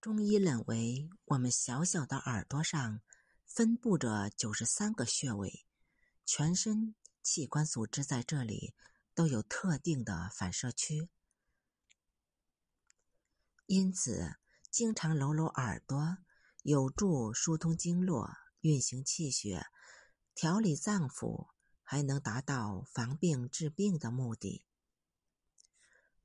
[0.00, 3.00] 中医认为，我们小小的耳朵上
[3.44, 5.66] 分布着九十三个穴位，
[6.24, 8.74] 全身器官组织在这里
[9.12, 11.08] 都有特定的反射区，
[13.66, 14.36] 因此
[14.70, 16.18] 经常揉揉耳朵，
[16.62, 18.30] 有助疏通经络、
[18.60, 19.66] 运行气血、
[20.32, 21.48] 调理脏腑，
[21.82, 24.64] 还能达到防病治病的目的。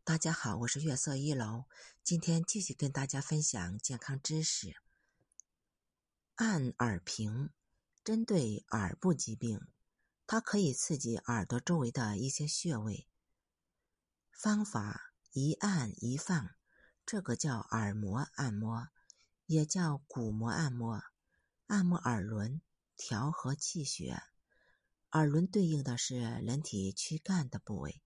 [0.06, 1.64] 大家好，我是月色一楼，
[2.04, 4.76] 今天继续跟大家分享健康知识。
[6.36, 7.52] 按耳屏，
[8.04, 9.66] 针对耳部疾病，
[10.27, 13.08] 它可以刺激耳朵周围的一些穴位。
[14.30, 16.49] 方法一按一放，
[17.05, 18.90] 这个叫耳膜按摩，
[19.46, 21.02] 也叫鼓膜按摩。
[21.68, 22.62] 按摩耳轮，
[22.98, 24.22] 调和气血。
[25.12, 28.02] 耳轮对应的是人体躯干的部位。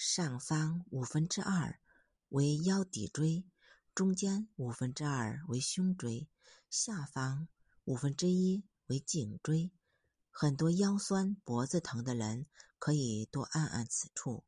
[0.00, 1.80] 上方五分之二
[2.28, 3.44] 为腰骶椎，
[3.96, 6.28] 中间五分之二为胸椎，
[6.70, 7.48] 下方
[7.84, 9.72] 五分之一为颈椎。
[10.30, 12.46] 很多腰酸脖子疼的人
[12.78, 14.44] 可以多按按此处。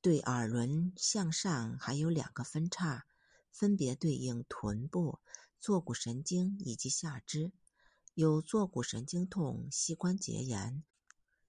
[0.00, 3.06] 对耳轮向上还有两个分叉，
[3.50, 5.18] 分别对应臀部、
[5.58, 7.50] 坐骨神经以及下肢。
[8.14, 10.84] 有坐骨神经痛、膝关节炎，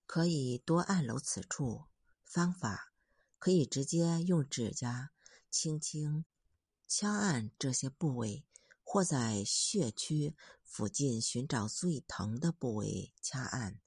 [0.07, 1.83] 可以多按揉此处。
[2.29, 2.93] 方法
[3.39, 5.09] 可以直接用指甲
[5.49, 6.25] 轻轻
[6.87, 8.45] 敲按这些部位，
[8.83, 13.81] 或在穴区附近寻找最疼的部位掐按。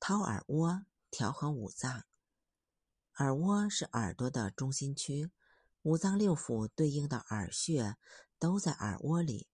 [0.00, 2.04] 掏耳蜗，调和五脏。
[3.18, 5.30] 耳蜗是耳朵的中心区，
[5.82, 7.96] 五脏六腑对应的耳穴
[8.40, 9.46] 都在耳蜗里。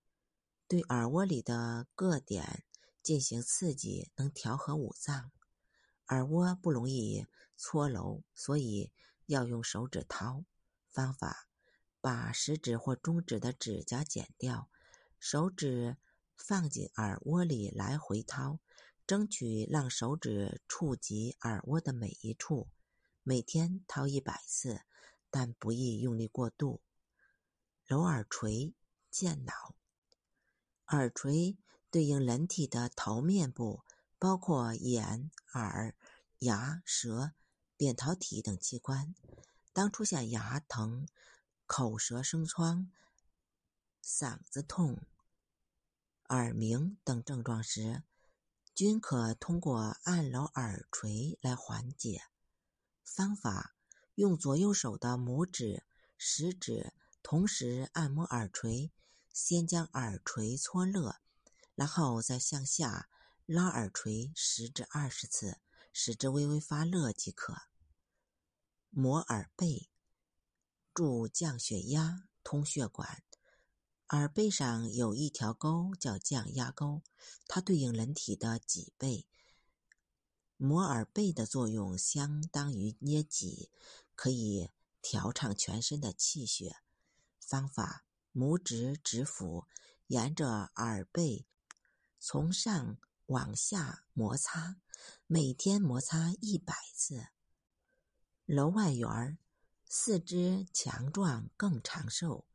[0.66, 2.64] 对耳蜗里的各点
[3.02, 5.30] 进行刺激，能调和五脏。
[6.08, 7.26] 耳蜗不容易
[7.62, 8.90] 搓揉，所以
[9.26, 10.44] 要用手指掏。
[10.88, 11.46] 方法：
[12.00, 14.70] 把食指或中指的指甲剪掉，
[15.18, 15.98] 手指
[16.34, 18.60] 放进耳蜗里来回掏，
[19.06, 22.68] 争取让手指触及耳蜗的每一处。
[23.22, 24.80] 每天掏一百次，
[25.28, 26.80] 但不宜用力过度。
[27.84, 28.72] 揉耳垂，
[29.10, 29.76] 健脑。
[30.86, 31.58] 耳垂
[31.90, 33.84] 对应人体的头面部。
[34.18, 35.94] 包括眼、耳、
[36.40, 37.32] 牙、舌、
[37.80, 39.14] 扁桃体等器官。
[39.72, 41.08] 当出现牙疼、
[41.64, 42.92] 口舌生疮、
[44.04, 44.98] 嗓子痛、
[46.28, 48.02] 耳鸣等症状时，
[48.74, 52.24] 均可通过按揉耳垂来缓解。
[53.02, 53.74] 方法：
[54.14, 55.82] 用左右手的拇指、
[56.18, 56.92] 食指
[57.22, 58.92] 同时按摩耳垂，
[59.32, 61.16] 先将耳垂搓热，
[61.74, 63.08] 然后再向下。
[63.46, 65.56] 拉耳垂十至二十次，
[65.94, 67.69] 使之微微发热即可。
[68.90, 69.88] 摩耳背，
[70.92, 73.22] 助降血压、通血管。
[74.08, 77.02] 耳背上有一条沟叫降压沟，
[77.46, 79.26] 它对应人体的脊背。
[80.56, 83.70] 摩耳背的作用相当于捏脊，
[84.14, 86.76] 可以调畅全身的气血。
[87.38, 89.66] 方法：拇指指腹
[90.08, 91.46] 沿着耳背，
[92.18, 92.98] 从上。
[93.26, 94.80] 往下摩擦，
[95.28, 97.28] 每天摩擦一百次。
[98.52, 99.38] 揉外缘，
[99.88, 102.48] 四肢强壮更长寿。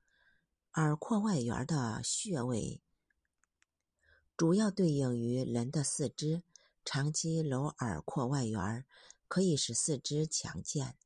[0.74, 2.82] 耳廓外缘的穴位
[4.36, 6.44] 主要对应于人的四肢，
[6.84, 8.86] 长期揉耳廓外缘
[9.30, 10.98] 可以使四肢强健。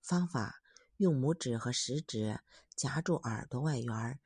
[0.00, 0.62] 方法：
[0.98, 2.38] 用拇指和食指
[2.76, 4.20] 夹住耳朵外缘，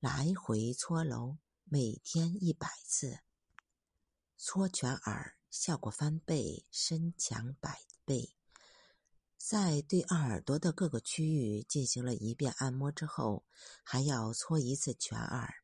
[0.00, 3.18] 来回搓揉，每天一百次。
[4.38, 8.35] 搓全耳，效果翻倍，身强百倍。
[9.48, 13.44] 在对耳朵的各个区域进行了一遍按摩之后，
[13.84, 15.54] 还要搓一次全耳，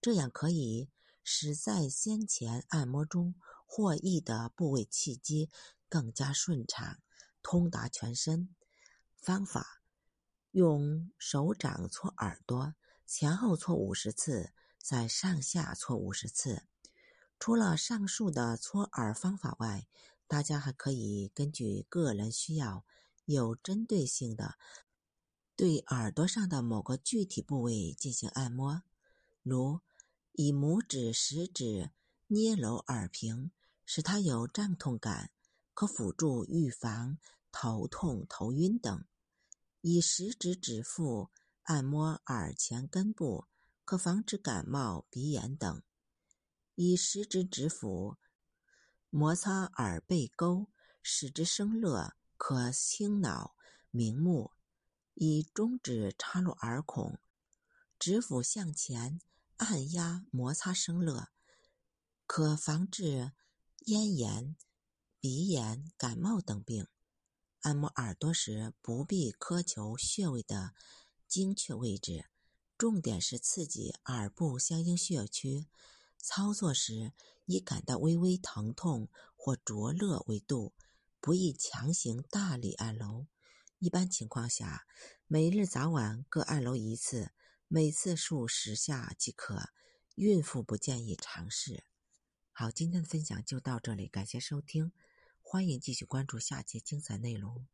[0.00, 0.90] 这样可以
[1.22, 3.36] 使在先前按摩中
[3.66, 5.48] 获益的部位气机
[5.88, 6.98] 更加顺畅，
[7.40, 8.52] 通达全身。
[9.14, 9.80] 方法：
[10.50, 12.74] 用手掌搓耳朵，
[13.06, 16.64] 前后搓五十次，再上下搓五十次。
[17.38, 19.86] 除了上述的搓耳方法外，
[20.26, 22.84] 大家还可以根据个人需要，
[23.24, 24.56] 有针对性的
[25.56, 28.82] 对耳朵上的某个具体部位进行按摩，
[29.42, 29.80] 如
[30.32, 31.90] 以拇指、食指
[32.28, 33.50] 捏揉耳屏，
[33.84, 35.30] 使它有胀痛感，
[35.74, 37.18] 可辅助预防
[37.52, 39.04] 头痛、头晕等；
[39.80, 41.30] 以食指指腹
[41.64, 43.46] 按摩耳前根部，
[43.84, 45.82] 可防止感冒、鼻炎等。
[46.76, 48.16] 以食指指腹
[49.10, 50.68] 摩擦耳背沟，
[51.02, 53.54] 使之生热，可清脑
[53.90, 54.52] 明目；
[55.12, 57.18] 以中指插入耳孔，
[57.98, 59.20] 指腹向前
[59.58, 61.28] 按压摩擦生热，
[62.26, 63.32] 可防治
[63.80, 64.56] 咽炎、
[65.20, 66.88] 鼻炎、感冒等病。
[67.60, 70.72] 按摩耳朵时，不必苛求穴位的
[71.28, 72.30] 精确位置，
[72.78, 75.68] 重点是刺激耳部相应穴区。
[76.16, 77.12] 操作时
[77.44, 80.72] 以感到微微疼痛或灼热为度，
[81.20, 83.26] 不宜强行大力按揉。
[83.78, 84.86] 一般情况下，
[85.26, 87.32] 每日早晚各按揉一次，
[87.68, 89.70] 每次数十下即可。
[90.16, 91.84] 孕妇不建议尝试。
[92.52, 94.92] 好，今天的分享就到这里，感谢收听。
[95.40, 97.66] 欢迎继续关注下节精彩内容。